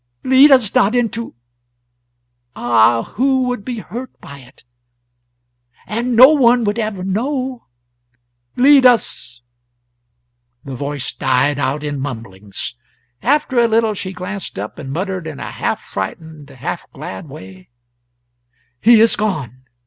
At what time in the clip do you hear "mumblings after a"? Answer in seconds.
11.99-13.67